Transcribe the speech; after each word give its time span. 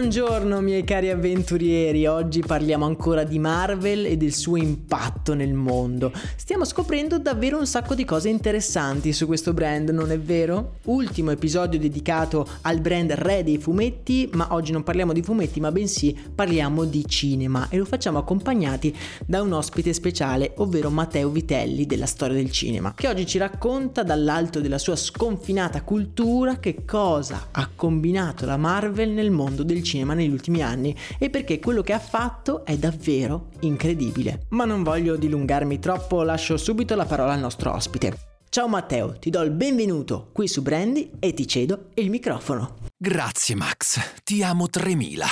Buongiorno 0.00 0.62
miei 0.62 0.82
cari 0.82 1.10
avventurieri, 1.10 2.06
oggi 2.06 2.40
parliamo 2.40 2.86
ancora 2.86 3.22
di 3.22 3.38
Marvel 3.38 4.06
e 4.06 4.16
del 4.16 4.32
suo 4.32 4.56
impatto 4.56 5.34
nel 5.34 5.52
mondo. 5.52 6.10
Stiamo 6.36 6.64
scoprendo 6.64 7.18
davvero 7.18 7.58
un 7.58 7.66
sacco 7.66 7.94
di 7.94 8.06
cose 8.06 8.30
interessanti 8.30 9.12
su 9.12 9.26
questo 9.26 9.52
brand, 9.52 9.90
non 9.90 10.10
è 10.10 10.18
vero? 10.18 10.76
Ultimo 10.84 11.32
episodio 11.32 11.78
dedicato 11.78 12.48
al 12.62 12.80
brand 12.80 13.12
re 13.12 13.44
dei 13.44 13.58
fumetti, 13.58 14.30
ma 14.32 14.54
oggi 14.54 14.72
non 14.72 14.82
parliamo 14.84 15.12
di 15.12 15.20
fumetti, 15.20 15.60
ma 15.60 15.70
bensì 15.70 16.18
parliamo 16.34 16.86
di 16.86 17.06
cinema 17.06 17.68
e 17.68 17.76
lo 17.76 17.84
facciamo 17.84 18.16
accompagnati 18.16 18.96
da 19.26 19.42
un 19.42 19.52
ospite 19.52 19.92
speciale, 19.92 20.54
ovvero 20.56 20.88
Matteo 20.88 21.28
Vitelli 21.28 21.84
della 21.84 22.06
storia 22.06 22.36
del 22.36 22.50
cinema, 22.50 22.94
che 22.94 23.06
oggi 23.06 23.26
ci 23.26 23.36
racconta 23.36 24.02
dall'alto 24.02 24.62
della 24.62 24.78
sua 24.78 24.96
sconfinata 24.96 25.82
cultura 25.82 26.58
che 26.58 26.86
cosa 26.86 27.48
ha 27.50 27.68
combinato 27.76 28.46
la 28.46 28.56
Marvel 28.56 29.10
nel 29.10 29.30
mondo 29.30 29.62
del 29.62 29.82
cinema 29.82 29.88
cinema 29.90 30.14
negli 30.14 30.30
ultimi 30.30 30.62
anni 30.62 30.94
e 31.18 31.30
perché 31.30 31.58
quello 31.58 31.82
che 31.82 31.92
ha 31.92 31.98
fatto 31.98 32.64
è 32.64 32.76
davvero 32.76 33.48
incredibile. 33.60 34.46
Ma 34.50 34.64
non 34.64 34.82
voglio 34.82 35.16
dilungarmi 35.16 35.78
troppo, 35.78 36.22
lascio 36.22 36.56
subito 36.56 36.94
la 36.94 37.04
parola 37.04 37.32
al 37.32 37.40
nostro 37.40 37.72
ospite. 37.74 38.28
Ciao 38.48 38.68
Matteo, 38.68 39.16
ti 39.18 39.30
do 39.30 39.42
il 39.42 39.50
benvenuto 39.50 40.30
qui 40.32 40.48
su 40.48 40.62
Brandy 40.62 41.10
e 41.18 41.32
ti 41.34 41.46
cedo 41.46 41.90
il 41.94 42.10
microfono. 42.10 42.89
Grazie 43.02 43.54
Max, 43.54 43.98
ti 44.24 44.42
amo 44.42 44.68
3000. 44.68 45.26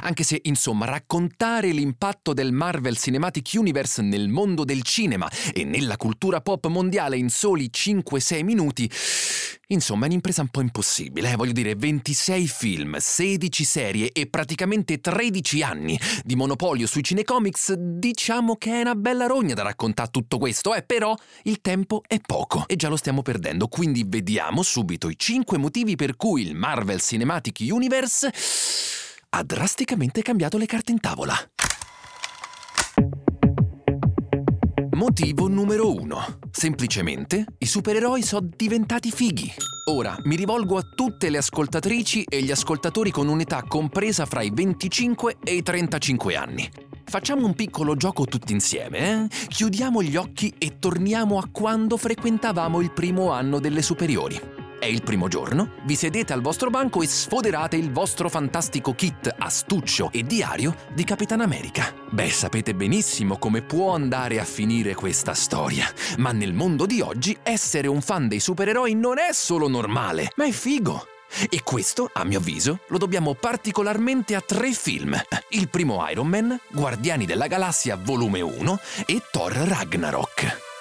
Anche 0.00 0.24
se, 0.24 0.40
insomma, 0.42 0.86
raccontare 0.86 1.70
l'impatto 1.70 2.32
del 2.32 2.50
Marvel 2.50 2.96
Cinematic 2.96 3.48
Universe 3.54 4.02
nel 4.02 4.28
mondo 4.28 4.64
del 4.64 4.82
cinema 4.82 5.30
e 5.54 5.62
nella 5.62 5.96
cultura 5.96 6.40
pop 6.40 6.66
mondiale 6.66 7.16
in 7.16 7.30
soli 7.30 7.70
5-6 7.72 8.42
minuti 8.42 8.90
Insomma, 9.72 10.04
è 10.04 10.08
un'impresa 10.08 10.42
un 10.42 10.48
po' 10.48 10.60
impossibile, 10.60 11.32
eh? 11.32 11.36
voglio 11.36 11.52
dire, 11.52 11.74
26 11.74 12.46
film, 12.46 12.96
16 12.98 13.64
serie 13.64 14.12
e 14.12 14.26
praticamente 14.26 15.00
13 15.00 15.62
anni 15.62 15.98
di 16.24 16.36
monopolio 16.36 16.86
sui 16.86 17.02
cinecomics, 17.02 17.72
diciamo 17.72 18.56
che 18.56 18.70
è 18.70 18.80
una 18.80 18.94
bella 18.94 19.24
rogna 19.24 19.54
da 19.54 19.62
raccontare 19.62 20.10
tutto 20.10 20.36
questo, 20.36 20.74
eh? 20.74 20.82
però 20.82 21.16
il 21.44 21.62
tempo 21.62 22.02
è 22.06 22.20
poco 22.20 22.64
e 22.66 22.76
già 22.76 22.88
lo 22.88 22.96
stiamo 22.96 23.22
perdendo, 23.22 23.68
quindi 23.68 24.04
vediamo 24.06 24.62
subito 24.62 25.08
i 25.08 25.16
5 25.16 25.56
motivi 25.56 25.96
per 25.96 26.16
cui 26.16 26.42
il 26.42 26.54
Marvel 26.54 27.00
Cinematic 27.00 27.11
Universe 27.70 28.32
ha 29.30 29.42
drasticamente 29.42 30.22
cambiato 30.22 30.58
le 30.58 30.66
carte 30.66 30.92
in 30.92 31.00
tavola. 31.00 31.34
Motivo 34.94 35.48
numero 35.48 35.92
uno. 35.92 36.38
Semplicemente 36.50 37.44
i 37.58 37.66
supereroi 37.66 38.22
sono 38.22 38.48
diventati 38.56 39.10
fighi. 39.10 39.52
Ora 39.90 40.16
mi 40.24 40.36
rivolgo 40.36 40.76
a 40.76 40.82
tutte 40.82 41.28
le 41.28 41.38
ascoltatrici 41.38 42.22
e 42.22 42.42
gli 42.42 42.52
ascoltatori 42.52 43.10
con 43.10 43.26
un'età 43.26 43.64
compresa 43.66 44.26
fra 44.26 44.42
i 44.42 44.50
25 44.52 45.38
e 45.42 45.54
i 45.54 45.62
35 45.62 46.36
anni. 46.36 46.70
Facciamo 47.04 47.44
un 47.46 47.54
piccolo 47.54 47.96
gioco 47.96 48.26
tutti 48.26 48.52
insieme, 48.52 49.24
eh? 49.24 49.28
Chiudiamo 49.48 50.02
gli 50.02 50.14
occhi 50.14 50.54
e 50.56 50.78
torniamo 50.78 51.38
a 51.38 51.48
quando 51.50 51.96
frequentavamo 51.96 52.80
il 52.80 52.92
primo 52.92 53.32
anno 53.32 53.58
delle 53.58 53.82
superiori. 53.82 54.51
È 54.82 54.86
il 54.86 55.04
primo 55.04 55.28
giorno, 55.28 55.74
vi 55.84 55.94
sedete 55.94 56.32
al 56.32 56.40
vostro 56.40 56.68
banco 56.68 57.02
e 57.02 57.06
sfoderate 57.06 57.76
il 57.76 57.92
vostro 57.92 58.28
fantastico 58.28 58.96
kit 58.96 59.32
astuccio 59.38 60.10
e 60.10 60.24
diario 60.24 60.74
di 60.92 61.04
Capitan 61.04 61.40
America. 61.40 61.94
Beh, 62.10 62.28
sapete 62.30 62.74
benissimo 62.74 63.38
come 63.38 63.62
può 63.62 63.94
andare 63.94 64.40
a 64.40 64.44
finire 64.44 64.96
questa 64.96 65.34
storia, 65.34 65.86
ma 66.18 66.32
nel 66.32 66.52
mondo 66.52 66.84
di 66.84 67.00
oggi 67.00 67.38
essere 67.44 67.86
un 67.86 68.00
fan 68.00 68.26
dei 68.26 68.40
supereroi 68.40 68.96
non 68.96 69.18
è 69.18 69.32
solo 69.32 69.68
normale, 69.68 70.32
ma 70.34 70.46
è 70.46 70.50
figo. 70.50 71.06
E 71.48 71.62
questo, 71.62 72.10
a 72.12 72.24
mio 72.24 72.40
avviso, 72.40 72.80
lo 72.88 72.98
dobbiamo 72.98 73.34
particolarmente 73.34 74.34
a 74.34 74.40
tre 74.40 74.72
film. 74.72 75.16
Il 75.50 75.68
primo 75.68 76.04
Iron 76.10 76.26
Man, 76.26 76.58
Guardiani 76.72 77.24
della 77.24 77.46
Galassia 77.46 77.94
volume 77.94 78.40
1 78.40 78.80
e 79.06 79.22
Thor 79.30 79.52
Ragnarok. 79.52 80.71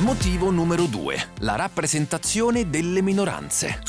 Motivo 0.00 0.50
numero 0.50 0.86
2. 0.86 1.32
La 1.40 1.56
rappresentazione 1.56 2.70
delle 2.70 3.02
minoranze. 3.02 3.80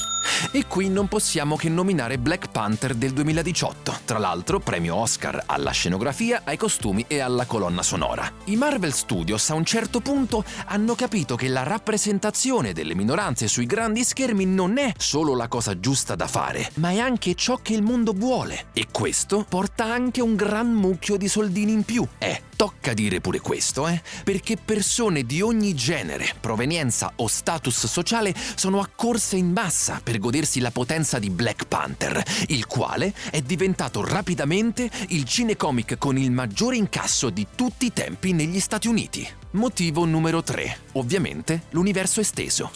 E 0.51 0.67
qui 0.67 0.89
non 0.89 1.07
possiamo 1.07 1.55
che 1.55 1.69
nominare 1.69 2.17
Black 2.17 2.51
Panther 2.51 2.95
del 2.95 3.13
2018, 3.13 3.99
tra 4.03 4.17
l'altro 4.17 4.59
premio 4.59 4.95
Oscar 4.95 5.43
alla 5.45 5.71
scenografia, 5.71 6.41
ai 6.43 6.57
costumi 6.57 7.05
e 7.07 7.19
alla 7.19 7.45
colonna 7.45 7.81
sonora. 7.81 8.29
I 8.45 8.57
Marvel 8.57 8.91
Studios 8.91 9.49
a 9.51 9.53
un 9.53 9.63
certo 9.63 10.01
punto 10.01 10.43
hanno 10.65 10.95
capito 10.95 11.37
che 11.37 11.47
la 11.47 11.63
rappresentazione 11.63 12.73
delle 12.73 12.93
minoranze 12.93 13.47
sui 13.47 13.65
grandi 13.65 14.03
schermi 14.03 14.45
non 14.45 14.77
è 14.77 14.91
solo 14.97 15.33
la 15.33 15.47
cosa 15.47 15.79
giusta 15.79 16.15
da 16.15 16.27
fare, 16.27 16.71
ma 16.75 16.89
è 16.89 16.99
anche 16.99 17.35
ciò 17.35 17.57
che 17.61 17.73
il 17.73 17.83
mondo 17.83 18.11
vuole. 18.11 18.65
E 18.73 18.87
questo 18.91 19.45
porta 19.47 19.85
anche 19.85 20.21
un 20.21 20.35
gran 20.35 20.71
mucchio 20.73 21.15
di 21.15 21.29
soldini 21.29 21.71
in 21.71 21.83
più. 21.83 22.05
Eh, 22.17 22.49
tocca 22.61 22.93
dire 22.93 23.21
pure 23.21 23.39
questo, 23.39 23.87
eh? 23.87 23.99
Perché 24.23 24.55
persone 24.55 25.23
di 25.23 25.41
ogni 25.41 25.73
genere, 25.73 26.31
provenienza 26.39 27.11
o 27.15 27.25
status 27.25 27.87
sociale 27.87 28.35
sono 28.53 28.81
accorse 28.81 29.35
in 29.35 29.51
massa 29.51 29.99
per 30.03 30.19
godersi 30.19 30.59
la 30.59 30.69
potenza 30.69 31.17
di 31.17 31.31
Black 31.31 31.65
Panther, 31.65 32.23
il 32.49 32.67
quale 32.67 33.15
è 33.31 33.41
diventato 33.41 34.05
rapidamente 34.05 34.87
il 35.07 35.23
cinecomic 35.23 35.97
con 35.97 36.19
il 36.19 36.29
maggiore 36.29 36.75
incasso 36.75 37.31
di 37.31 37.47
tutti 37.55 37.87
i 37.87 37.93
tempi 37.93 38.31
negli 38.31 38.59
Stati 38.59 38.87
Uniti. 38.87 39.27
Motivo 39.53 40.05
numero 40.05 40.43
3. 40.43 40.81
Ovviamente 40.91 41.63
l'universo 41.71 42.19
esteso. 42.19 42.69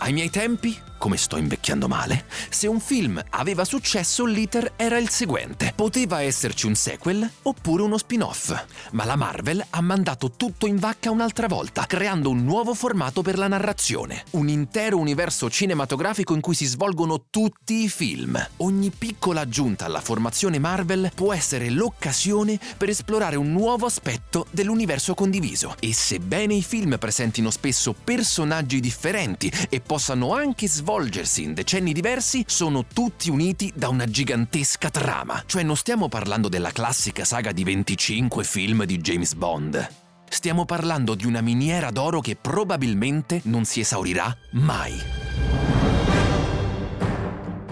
Ai 0.00 0.12
miei 0.12 0.28
tempi 0.28 0.78
come 1.00 1.16
sto 1.16 1.38
invecchiando 1.38 1.88
male, 1.88 2.26
se 2.50 2.66
un 2.66 2.78
film 2.78 3.20
aveva 3.30 3.64
successo 3.64 4.26
l'iter 4.26 4.74
era 4.76 4.98
il 4.98 5.08
seguente. 5.08 5.72
Poteva 5.74 6.20
esserci 6.20 6.66
un 6.66 6.74
sequel 6.74 7.26
oppure 7.44 7.82
uno 7.82 7.96
spin-off, 7.96 8.64
ma 8.92 9.06
la 9.06 9.16
Marvel 9.16 9.64
ha 9.70 9.80
mandato 9.80 10.32
tutto 10.32 10.66
in 10.66 10.76
vacca 10.76 11.10
un'altra 11.10 11.48
volta, 11.48 11.86
creando 11.86 12.28
un 12.28 12.44
nuovo 12.44 12.74
formato 12.74 13.22
per 13.22 13.38
la 13.38 13.48
narrazione, 13.48 14.24
un 14.32 14.48
intero 14.48 14.98
universo 14.98 15.48
cinematografico 15.48 16.34
in 16.34 16.42
cui 16.42 16.54
si 16.54 16.66
svolgono 16.66 17.24
tutti 17.30 17.82
i 17.82 17.88
film. 17.88 18.38
Ogni 18.58 18.90
piccola 18.90 19.40
aggiunta 19.40 19.86
alla 19.86 20.02
formazione 20.02 20.58
Marvel 20.58 21.10
può 21.14 21.32
essere 21.32 21.70
l'occasione 21.70 22.60
per 22.76 22.90
esplorare 22.90 23.36
un 23.36 23.50
nuovo 23.50 23.86
aspetto 23.86 24.46
dell'universo 24.50 25.14
condiviso 25.14 25.76
e 25.80 25.94
sebbene 25.94 26.52
i 26.52 26.62
film 26.62 26.98
presentino 26.98 27.50
spesso 27.50 27.94
personaggi 27.94 28.80
differenti 28.80 29.50
e 29.70 29.80
possano 29.80 30.34
anche 30.34 30.68
svolgersi 30.90 31.44
in 31.44 31.54
decenni 31.54 31.92
diversi, 31.92 32.42
sono 32.48 32.84
tutti 32.84 33.30
uniti 33.30 33.72
da 33.76 33.88
una 33.88 34.06
gigantesca 34.06 34.90
trama. 34.90 35.40
Cioè 35.46 35.62
non 35.62 35.76
stiamo 35.76 36.08
parlando 36.08 36.48
della 36.48 36.72
classica 36.72 37.24
saga 37.24 37.52
di 37.52 37.62
25 37.62 38.42
film 38.42 38.84
di 38.84 38.98
James 38.98 39.34
Bond. 39.34 39.88
Stiamo 40.28 40.64
parlando 40.64 41.14
di 41.14 41.26
una 41.26 41.42
miniera 41.42 41.90
d'oro 41.90 42.18
che 42.20 42.34
probabilmente 42.34 43.40
non 43.44 43.64
si 43.64 43.78
esaurirà 43.78 44.36
mai. 44.52 45.29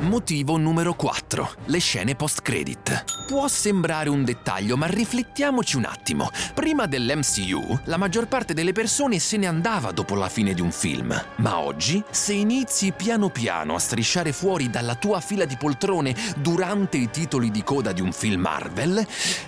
Motivo 0.09 0.57
numero 0.57 0.95
4. 0.95 1.51
Le 1.67 1.79
scene 1.81 2.15
post-credit. 2.15 3.27
Può 3.27 3.47
sembrare 3.47 4.09
un 4.09 4.25
dettaglio, 4.25 4.75
ma 4.79 4.87
riflettiamoci 4.87 5.77
un 5.77 5.85
attimo. 5.85 6.31
Prima 6.55 6.87
dell'MCU, 6.87 7.81
la 7.85 7.99
maggior 7.99 8.27
parte 8.27 8.55
delle 8.55 8.73
persone 8.73 9.19
se 9.19 9.37
ne 9.37 9.47
andava 9.47 9.93
dopo 9.93 10.15
la 10.15 10.31
fine 10.31 10.55
di 10.55 10.63
un 10.63 10.73
film. 10.73 11.15
Ma 11.37 11.59
oggi, 11.59 12.03
se 12.09 12.33
inizi 12.33 12.93
piano 12.93 13.29
piano 13.29 13.75
a 13.75 13.79
strisciare 13.79 14.33
fuori 14.33 14.71
dalla 14.71 14.95
tua 14.95 15.21
fila 15.21 15.45
di 15.45 15.59
poltrone 15.59 16.17
durante 16.39 16.97
i 16.97 17.11
titoli 17.11 17.51
di 17.51 17.63
coda 17.63 17.93
di 17.93 18.01
un 18.01 18.13
film 18.13 18.41
Marvel, 18.41 19.07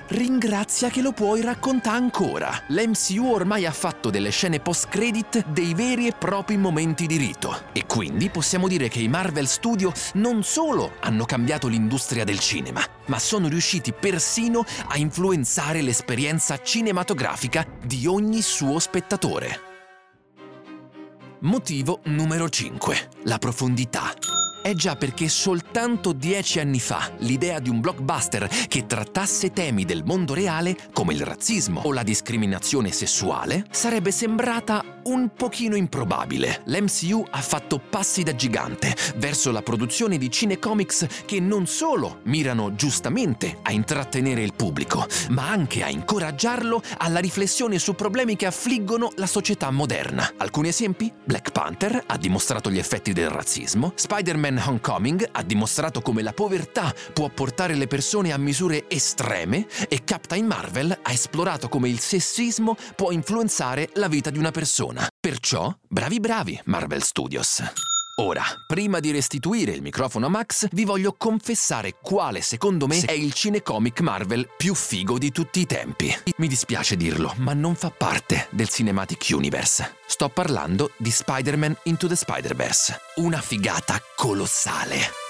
ringrazia 0.09 0.91
che 0.91 1.01
lo 1.01 1.13
puoi 1.13 1.41
raccontare 1.41 1.97
ancora. 1.97 2.65
L'MCU 2.67 3.33
ormai 3.33 3.65
ha 3.65 3.73
fatto 3.73 4.11
delle 4.11 4.29
scene 4.29 4.61
post-credit 4.61 5.47
dei 5.47 5.73
veri 5.73 6.07
e 6.07 6.13
propri 6.13 6.59
momenti 6.59 7.07
di 7.07 7.17
rito. 7.17 7.63
E 7.73 7.87
quindi 7.87 8.29
possiamo 8.29 8.69
dire 8.69 8.89
che 8.89 9.01
i 9.01 9.09
Marvel 9.09 9.49
Studio 9.49 9.91
non 10.15 10.49
solo 10.51 10.95
hanno 10.99 11.27
cambiato 11.27 11.69
l'industria 11.69 12.25
del 12.25 12.41
cinema, 12.41 12.85
ma 13.07 13.21
sono 13.21 13.47
riusciti 13.47 13.93
persino 13.93 14.65
a 14.89 14.97
influenzare 14.99 15.81
l'esperienza 15.81 16.61
cinematografica 16.61 17.65
di 17.87 18.09
ogni 18.09 18.43
suo 18.43 18.81
spettatore. 18.81 19.61
Motivo 21.43 22.01
numero 22.07 22.49
5. 22.49 23.11
La 23.27 23.39
profondità. 23.39 24.13
È 24.61 24.75
già 24.75 24.97
perché 24.97 25.29
soltanto 25.29 26.13
dieci 26.13 26.59
anni 26.59 26.81
fa 26.81 27.13
l'idea 27.19 27.61
di 27.61 27.71
un 27.71 27.81
blockbuster 27.81 28.47
che 28.67 28.87
trattasse 28.87 29.53
temi 29.53 29.85
del 29.85 30.03
mondo 30.05 30.35
reale, 30.35 30.77
come 30.93 31.15
il 31.15 31.23
razzismo 31.23 31.81
o 31.85 31.93
la 31.93 32.03
discriminazione 32.03 32.91
sessuale, 32.91 33.65
sarebbe 33.71 34.11
sembrata 34.11 35.00
un 35.11 35.31
pochino 35.35 35.75
improbabile. 35.75 36.63
L'MCU 36.67 37.27
ha 37.31 37.41
fatto 37.41 37.81
passi 37.81 38.23
da 38.23 38.35
gigante 38.35 38.95
verso 39.17 39.51
la 39.51 39.61
produzione 39.61 40.19
di 40.19 40.31
cinecomics 40.31 41.07
che 41.27 41.41
non 41.41 41.67
solo 41.67 42.21
mirano 42.25 42.77
giustamente 42.77 43.59
a 43.63 43.73
intrattenere 43.73 44.43
il 44.43 44.55
pubblico, 44.55 45.05
ma 45.31 45.49
anche 45.49 45.83
a 45.83 45.91
incoraggiarlo 45.91 46.81
alla 46.99 47.19
riflessione 47.19 47.81
su 47.81 47.97
problemi 47.97 48.37
che 48.37 48.47
affliggono 48.47 49.11
la 49.17 49.27
società 49.27 49.71
moderna. 49.73 50.33
Alcuni 50.37 50.69
esempi? 50.69 51.13
Black 51.25 51.51
Panther 51.51 52.05
ha 52.07 52.17
dimostrato 52.17 52.71
gli 52.71 52.79
effetti 52.79 53.13
del 53.13 53.31
razzismo, 53.31 53.93
Spider-Man 53.97 54.63
Homecoming 54.65 55.29
ha 55.33 55.43
dimostrato 55.43 56.03
come 56.03 56.23
la 56.23 56.33
povertà 56.33 56.95
può 57.13 57.29
portare 57.31 57.75
le 57.75 57.89
persone 57.89 58.33
a 58.33 58.39
misure 58.39 58.85
estreme 58.89 59.67
e 59.89 60.05
Captain 60.05 60.47
Marvel 60.47 60.97
ha 61.03 61.11
esplorato 61.11 61.69
come 61.69 61.89
il 61.89 61.99
sessismo 61.99 62.77
può 62.95 63.11
influenzare 63.11 63.89
la 63.95 64.07
vita 64.07 64.31
di 64.31 64.39
una 64.39 64.53
persona. 64.53 65.00
Perciò, 65.19 65.75
bravi 65.89 66.21
bravi 66.21 66.61
Marvel 66.65 67.03
Studios. 67.03 67.63
Ora, 68.21 68.43
prima 68.67 69.01
di 69.01 69.11
restituire 69.13 69.73
il 69.73 69.81
microfono 69.81 70.27
a 70.27 70.29
Max, 70.29 70.69
vi 70.73 70.85
voglio 70.85 71.15
confessare 71.17 71.97
quale 72.03 72.43
secondo 72.43 72.87
me 72.87 73.01
è 73.01 73.13
il 73.13 73.33
cinecomic 73.33 74.01
Marvel 74.01 74.47
più 74.59 74.75
figo 74.75 75.17
di 75.17 75.33
tutti 75.33 75.61
i 75.61 75.67
tempi. 75.67 76.15
Mi 76.37 76.47
dispiace 76.47 76.97
dirlo, 76.97 77.33
ma 77.39 77.55
non 77.55 77.75
fa 77.75 77.91
parte 77.91 78.49
del 78.51 78.69
Cinematic 78.69 79.29
Universe. 79.31 79.97
Sto 80.07 80.29
parlando 80.29 80.91
di 80.99 81.11
Spider-Man 81.11 81.79
Into 81.85 82.09
the 82.09 82.17
Spider-Verse. 82.17 83.01
Una 83.17 83.41
figata 83.41 83.99
colossale. 84.17 85.30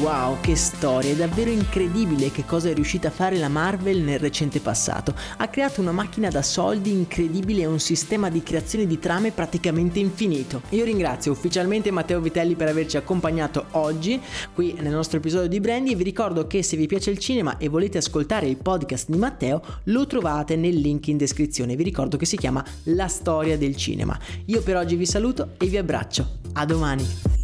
Wow, 0.00 0.40
che 0.40 0.56
storia, 0.56 1.12
è 1.12 1.14
davvero 1.14 1.50
incredibile 1.50 2.32
che 2.32 2.44
cosa 2.44 2.68
è 2.68 2.74
riuscita 2.74 3.06
a 3.06 3.10
fare 3.12 3.36
la 3.36 3.48
Marvel 3.48 3.98
nel 3.98 4.18
recente 4.18 4.58
passato. 4.58 5.14
Ha 5.36 5.46
creato 5.46 5.80
una 5.80 5.92
macchina 5.92 6.30
da 6.30 6.42
soldi 6.42 6.90
incredibile 6.90 7.62
e 7.62 7.66
un 7.66 7.78
sistema 7.78 8.28
di 8.28 8.42
creazione 8.42 8.88
di 8.88 8.98
trame 8.98 9.30
praticamente 9.30 10.00
infinito. 10.00 10.62
Io 10.70 10.82
ringrazio 10.82 11.30
ufficialmente 11.30 11.92
Matteo 11.92 12.18
Vitelli 12.18 12.56
per 12.56 12.66
averci 12.66 12.96
accompagnato 12.96 13.66
oggi 13.72 14.20
qui 14.52 14.74
nel 14.80 14.92
nostro 14.92 15.18
episodio 15.18 15.48
di 15.48 15.60
Brandy 15.60 15.92
e 15.92 15.94
vi 15.94 16.02
ricordo 16.02 16.48
che 16.48 16.64
se 16.64 16.76
vi 16.76 16.88
piace 16.88 17.12
il 17.12 17.18
cinema 17.18 17.56
e 17.58 17.68
volete 17.68 17.98
ascoltare 17.98 18.48
il 18.48 18.56
podcast 18.56 19.08
di 19.08 19.16
Matteo 19.16 19.62
lo 19.84 20.08
trovate 20.08 20.56
nel 20.56 20.74
link 20.74 21.06
in 21.06 21.18
descrizione. 21.18 21.76
Vi 21.76 21.84
ricordo 21.84 22.16
che 22.16 22.26
si 22.26 22.36
chiama 22.36 22.64
La 22.84 23.06
storia 23.06 23.56
del 23.56 23.76
cinema. 23.76 24.18
Io 24.46 24.60
per 24.60 24.74
oggi 24.74 24.96
vi 24.96 25.06
saluto 25.06 25.50
e 25.56 25.66
vi 25.66 25.76
abbraccio. 25.76 26.40
A 26.54 26.64
domani. 26.64 27.43